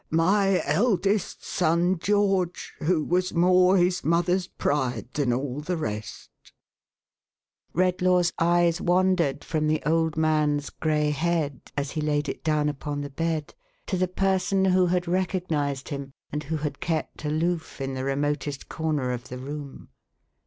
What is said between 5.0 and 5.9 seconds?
than all the